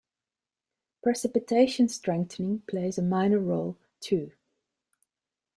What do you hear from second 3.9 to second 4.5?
too.